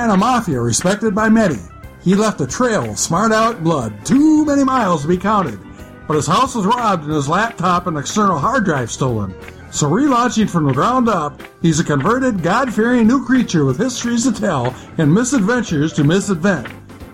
ran 0.00 0.08
a 0.08 0.16
mafia 0.16 0.58
respected 0.58 1.14
by 1.14 1.28
many. 1.28 1.58
He 2.02 2.14
left 2.14 2.40
a 2.40 2.46
trail 2.46 2.88
of 2.90 2.98
smart 2.98 3.32
aleck 3.32 3.60
blood, 3.60 3.92
too 4.06 4.46
many 4.46 4.64
miles 4.64 5.02
to 5.02 5.08
be 5.08 5.18
counted. 5.18 5.60
But 6.08 6.14
his 6.14 6.26
house 6.26 6.54
was 6.54 6.64
robbed 6.64 7.04
and 7.04 7.12
his 7.12 7.28
laptop 7.28 7.86
and 7.86 7.98
external 7.98 8.38
hard 8.38 8.64
drive 8.64 8.90
stolen. 8.90 9.34
So 9.70 9.90
relaunching 9.90 10.48
from 10.48 10.64
the 10.64 10.72
ground 10.72 11.10
up, 11.10 11.42
he's 11.60 11.80
a 11.80 11.84
converted, 11.84 12.42
God-fearing 12.42 13.06
new 13.06 13.26
creature 13.26 13.66
with 13.66 13.76
histories 13.76 14.24
to 14.24 14.32
tell 14.32 14.74
and 14.96 15.12
misadventures 15.12 15.92
to 15.92 16.02
misadvent. 16.02 16.66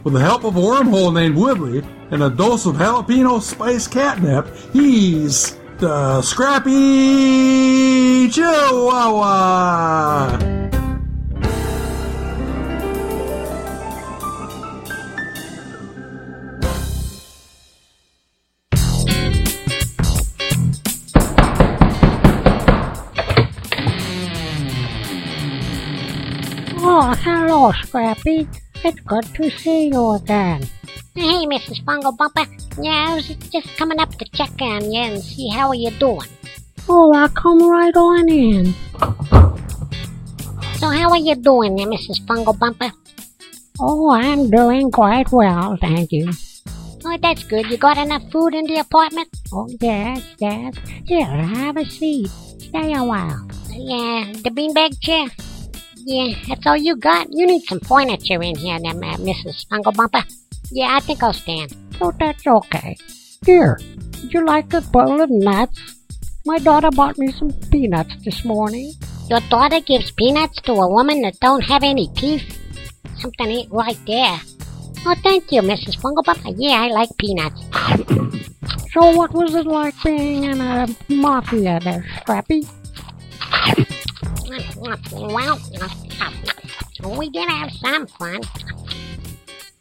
With 0.04 0.14
the 0.14 0.20
help 0.20 0.44
of 0.44 0.54
a 0.56 0.60
wormhole 0.60 1.12
named 1.12 1.34
Woodley 1.34 1.82
and 2.12 2.22
a 2.22 2.30
dose 2.30 2.66
of 2.66 2.76
jalapeno 2.76 3.42
spice 3.42 3.88
catnip, 3.88 4.46
he's 4.72 5.56
the 5.78 6.22
Scrappy 6.22 6.70
Chihuahua! 8.30 9.26
Oh, 27.09 27.15
hello, 27.23 27.70
Scrappy. 27.87 28.48
It's 28.83 28.98
good 29.06 29.23
to 29.38 29.48
see 29.62 29.95
you 29.95 30.19
again. 30.19 30.66
Hey, 31.14 31.47
Mrs. 31.47 31.78
Fungo 31.87 32.10
Bumper. 32.10 32.42
Yeah, 32.83 33.14
I 33.14 33.14
was 33.14 33.28
just 33.28 33.70
coming 33.77 34.01
up 34.01 34.10
to 34.19 34.24
check 34.34 34.51
on 34.60 34.91
you 34.91 35.14
and 35.14 35.23
see 35.23 35.47
how 35.47 35.70
you 35.70 35.92
doing. 36.02 36.27
Oh, 36.88 37.14
I'll 37.14 37.28
come 37.28 37.62
right 37.70 37.95
on 37.95 38.28
in. 38.28 38.74
So 40.83 40.91
how 40.91 41.11
are 41.11 41.23
you 41.23 41.37
doing 41.37 41.77
there, 41.77 41.87
Mrs. 41.87 42.27
Fungo 42.27 42.59
Bumper? 42.59 42.91
Oh, 43.78 44.11
I'm 44.11 44.50
doing 44.50 44.91
quite 44.91 45.30
well, 45.30 45.78
thank 45.80 46.11
you. 46.11 46.28
Oh, 47.05 47.17
that's 47.23 47.45
good. 47.45 47.70
You 47.70 47.77
got 47.77 47.98
enough 47.98 48.28
food 48.33 48.52
in 48.52 48.67
the 48.67 48.78
apartment? 48.78 49.28
Oh, 49.52 49.70
yes, 49.80 50.27
yes. 50.41 50.75
Here, 51.06 51.25
have 51.25 51.77
a 51.77 51.84
seat. 51.84 52.27
Stay 52.58 52.95
a 52.95 53.05
while. 53.05 53.47
Yeah, 53.70 54.33
the 54.42 54.50
beanbag 54.50 54.98
chair? 55.00 55.28
Yeah, 56.08 56.38
that's 56.46 56.64
all 56.64 56.76
you 56.76 56.94
got? 56.94 57.26
You 57.32 57.48
need 57.48 57.64
some 57.64 57.80
furniture 57.80 58.40
in 58.40 58.54
here, 58.54 58.78
then, 58.78 59.02
uh, 59.02 59.16
Mrs. 59.16 59.66
Fungo 59.66 59.92
Bumper. 59.92 60.22
Yeah, 60.70 60.94
I 60.94 61.00
think 61.00 61.20
I'll 61.20 61.32
stand. 61.32 61.74
Oh, 62.00 62.12
that's 62.16 62.46
okay. 62.46 62.96
Here, 63.44 63.80
would 64.22 64.32
you 64.32 64.46
like 64.46 64.72
a 64.72 64.82
bowl 64.82 65.20
of 65.20 65.30
nuts? 65.30 65.96
My 66.44 66.58
daughter 66.58 66.90
bought 66.92 67.18
me 67.18 67.32
some 67.32 67.52
peanuts 67.72 68.14
this 68.24 68.44
morning. 68.44 68.92
Your 69.28 69.40
daughter 69.50 69.80
gives 69.80 70.12
peanuts 70.12 70.60
to 70.62 70.74
a 70.74 70.88
woman 70.88 71.22
that 71.22 71.40
don't 71.40 71.64
have 71.64 71.82
any 71.82 72.06
teeth? 72.14 72.56
Something 73.18 73.48
ain't 73.48 73.72
right 73.72 73.98
there. 74.06 74.38
Oh, 75.04 75.16
thank 75.24 75.50
you, 75.50 75.60
Mrs. 75.60 75.98
Fungo 75.98 76.22
Bumper. 76.22 76.54
Yeah, 76.56 76.82
I 76.82 76.86
like 76.88 77.10
peanuts. 77.18 77.62
So 78.92 79.14
what 79.14 79.32
was 79.32 79.54
it 79.54 79.66
like 79.66 79.94
being 80.02 80.44
in 80.44 80.58
a 80.58 80.86
mafia 81.10 81.78
there, 81.80 82.06
Scrappy? 82.20 82.66
Well, 87.00 87.19
we 87.19 87.30
did 87.30 87.48
have 87.48 87.72
some 87.72 88.06
fun. 88.06 88.41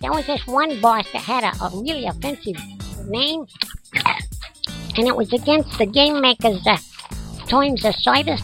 There 0.01 0.11
was 0.11 0.25
this 0.25 0.45
one 0.47 0.79
boss 0.81 1.05
that 1.13 1.21
had 1.21 1.43
a, 1.43 1.63
a 1.63 1.69
really 1.81 2.05
offensive 2.05 2.57
name, 3.07 3.45
and 4.97 5.07
it 5.07 5.15
was 5.15 5.31
against 5.33 5.77
the 5.77 5.85
game 5.85 6.21
makers' 6.21 6.65
uh, 6.65 6.77
terms 7.47 7.85
of 7.85 7.95
service. 7.95 8.41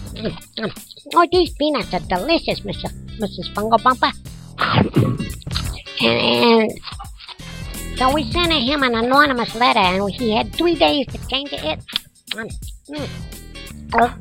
Oh, 1.14 1.28
these 1.32 1.54
peanuts 1.56 1.94
are 1.94 2.00
delicious, 2.02 2.62
Mr. 2.62 2.90
Mrs. 3.18 3.54
Fungo 3.54 3.82
Bumper. 3.82 4.12
And, 6.02 6.72
and 6.72 6.72
so 7.98 8.14
we 8.14 8.32
sent 8.32 8.54
him 8.54 8.84
an 8.84 8.96
anonymous 8.96 9.54
letter, 9.56 9.80
and 9.80 10.10
he 10.12 10.36
had 10.36 10.54
three 10.54 10.76
days 10.76 11.06
to 11.08 11.28
change 11.28 11.54
it. 11.54 11.80
Mm, 12.32 12.52
mm, 12.90 13.10
uh, 13.94 14.14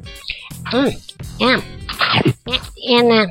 mm, 0.71 0.93
yeah. 1.39 1.61
And 2.89 3.13
uh, 3.13 3.27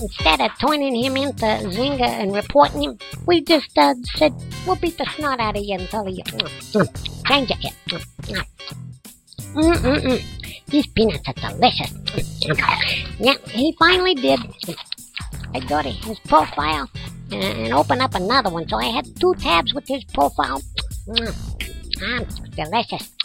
instead 0.00 0.40
of 0.40 0.50
turning 0.58 0.94
him 0.96 1.16
into 1.16 1.44
Zynga 1.44 2.00
and 2.00 2.34
reporting 2.34 2.82
him, 2.82 2.98
we 3.26 3.42
just 3.42 3.76
uh, 3.76 3.94
said, 4.16 4.32
we'll 4.66 4.76
beat 4.76 4.98
the 4.98 5.06
snot 5.16 5.40
out 5.40 5.56
of 5.56 5.62
you 5.62 5.74
until 5.74 6.08
you 6.08 6.22
change 7.26 7.50
it. 7.50 7.74
Mm-mm-mm. 9.54 10.22
These 10.66 10.86
peanuts 10.88 11.28
are 11.28 11.50
delicious. 11.50 11.92
Yeah, 13.18 13.34
he 13.48 13.74
finally 13.78 14.14
did. 14.14 14.40
I 15.54 15.60
go 15.60 15.80
to 15.82 15.88
his 15.90 16.18
profile 16.20 16.90
and 17.30 17.72
open 17.72 18.00
up 18.00 18.14
another 18.14 18.50
one, 18.50 18.68
so 18.68 18.76
I 18.76 18.86
had 18.86 19.06
two 19.18 19.34
tabs 19.36 19.72
with 19.72 19.86
his 19.88 20.04
profile. 20.04 20.60
Mm, 21.08 22.54
delicious. 22.54 23.15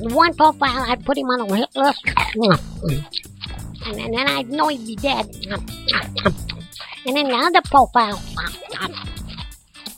One 0.00 0.34
profile, 0.34 0.84
I'd 0.88 1.04
put 1.04 1.18
him 1.18 1.26
on 1.26 1.50
a 1.50 1.56
hit 1.56 1.68
list. 1.76 2.02
And, 3.86 4.14
then 4.14 4.28
I'd 4.28 4.48
know 4.50 4.68
he'd 4.68 4.86
be 4.86 4.96
dead. 4.96 5.26
And 7.06 7.16
then 7.16 7.28
the 7.28 7.34
other 7.34 7.62
profile, 7.62 8.20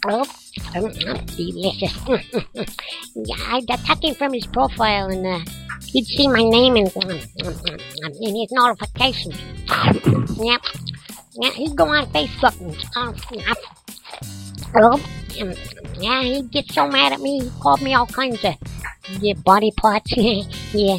oh, 0.06 0.26
delicious. 1.36 1.94
yeah, 3.14 3.36
I'd 3.46 3.64
attack 3.70 4.04
him 4.04 4.14
from 4.14 4.34
his 4.34 4.46
profile 4.46 5.08
and 5.08 5.26
uh, 5.26 5.40
he'd 5.86 6.04
see 6.04 6.28
my 6.28 6.42
name 6.42 6.76
in, 6.76 6.86
in 6.86 8.36
his 8.36 8.52
notifications. 8.52 9.36
Yep. 10.36 10.60
Yeah, 11.40 11.50
he'd 11.50 11.76
go 11.76 11.86
on 11.88 12.06
Facebook 12.08 12.60
and, 12.60 12.76
oh, 14.76 15.00
yeah, 15.98 16.22
he'd 16.22 16.50
get 16.50 16.70
so 16.72 16.88
mad 16.88 17.12
at 17.12 17.20
me, 17.20 17.40
he 17.44 17.50
called 17.60 17.80
me 17.80 17.94
all 17.94 18.06
kinds 18.06 18.44
of 18.44 18.54
yeah, 19.20 19.34
body 19.44 19.72
parts. 19.76 20.12
yeah. 20.16 20.98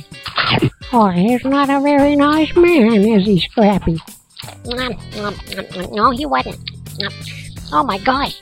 Oh, 0.92 1.10
he's 1.10 1.46
not 1.46 1.70
a 1.70 1.80
very 1.82 2.16
nice 2.16 2.56
man, 2.56 3.08
is 3.08 3.26
he, 3.26 3.40
Scrappy? 3.40 4.00
Um, 4.66 4.80
um, 5.20 5.26
um, 5.26 5.36
no, 5.92 6.12
he 6.12 6.26
wasn't. 6.26 6.58
Oh 7.72 7.84
my 7.84 8.00
gosh. 8.00 8.42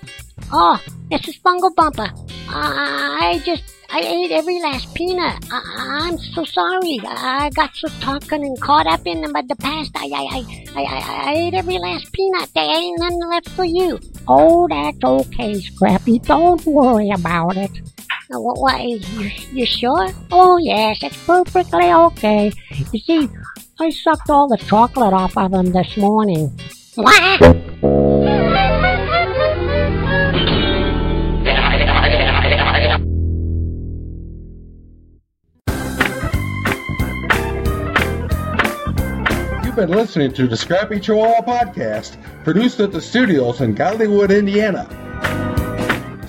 Oh, 0.51 0.81
this 1.09 1.27
is 1.27 1.37
Fungo 1.39 1.73
Bumper. 1.75 2.09
Uh, 2.49 2.49
I 2.49 3.41
just, 3.45 3.63
I 3.89 3.99
ate 3.99 4.31
every 4.31 4.61
last 4.61 4.93
peanut. 4.95 5.45
I'm 5.51 6.17
so 6.17 6.45
sorry. 6.45 7.01
I 7.05 7.49
got 7.53 7.75
so 7.75 7.89
talking 7.99 8.45
and 8.45 8.59
caught 8.61 8.87
up 8.87 9.05
in 9.05 9.21
the 9.21 9.55
past. 9.59 9.91
I, 9.95 10.05
I, 10.05 10.79
I, 10.79 10.83
I, 10.83 11.31
I 11.31 11.33
ate 11.35 11.53
every 11.53 11.77
last 11.79 12.11
peanut. 12.13 12.49
There 12.53 12.63
ain't 12.63 12.99
nothing 12.99 13.27
left 13.27 13.49
for 13.49 13.65
you. 13.65 13.99
Oh, 14.27 14.67
that's 14.69 15.03
okay, 15.03 15.59
Scrappy. 15.59 16.19
Don't 16.19 16.65
worry 16.65 17.09
about 17.09 17.57
it. 17.57 17.71
What, 18.29 18.59
what, 18.59 18.83
you, 18.83 19.31
you 19.53 19.65
sure? 19.65 20.09
Oh, 20.31 20.57
yes, 20.57 21.01
it's 21.01 21.15
perfectly 21.25 21.93
okay. 21.93 22.51
You 22.91 22.99
see, 22.99 23.29
I 23.79 23.89
sucked 23.89 24.29
all 24.29 24.49
the 24.49 24.57
chocolate 24.57 25.13
off 25.13 25.37
of 25.37 25.53
him 25.53 25.71
this 25.71 25.95
morning. 25.95 26.51
What? 26.95 27.41
You've 39.63 39.75
been 39.75 39.91
listening 39.91 40.33
to 40.33 40.47
the 40.47 40.57
Scrappy 40.57 40.99
Chihuahua 40.99 41.43
podcast, 41.43 42.17
produced 42.43 42.81
at 42.81 42.91
the 42.91 42.99
studios 42.99 43.61
in 43.61 43.73
Gollywood, 43.73 44.37
Indiana. 44.37 45.06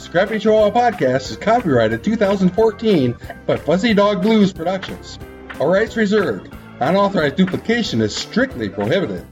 Scrappy 0.08 0.38
Chihuahua 0.38 0.70
podcast 0.70 1.30
is 1.30 1.36
copyrighted 1.36 2.02
2014 2.02 3.14
by 3.44 3.58
Fuzzy 3.58 3.92
Dog 3.92 4.22
Blues 4.22 4.54
Productions. 4.54 5.19
All 5.60 5.66
rights 5.66 5.98
reserved. 5.98 6.50
Unauthorized 6.80 7.37
duplication 7.37 8.00
is 8.00 8.16
strictly 8.16 8.70
prohibited. 8.70 9.26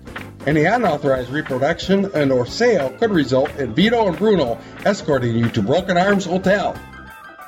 Any 0.46 0.66
unauthorized 0.66 1.30
reproduction 1.30 2.10
and 2.14 2.30
or 2.30 2.44
sale 2.44 2.90
could 2.90 3.10
result 3.10 3.56
in 3.56 3.74
Vito 3.74 4.06
and 4.06 4.18
Bruno 4.18 4.58
escorting 4.84 5.34
you 5.34 5.48
to 5.48 5.62
Broken 5.62 5.96
Arms 5.96 6.26
Hotel. 6.26 6.78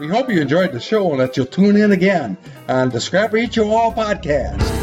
We 0.01 0.09
hope 0.09 0.31
you 0.31 0.41
enjoyed 0.41 0.73
the 0.73 0.81
show 0.81 1.11
and 1.11 1.21
that 1.21 1.37
you'll 1.37 1.45
tune 1.45 1.77
in 1.77 1.93
again 1.93 2.39
on 2.67 2.89
the 2.89 2.99
Scrappy 2.99 3.47
Chihuahua 3.47 3.95
podcast. 3.95 4.78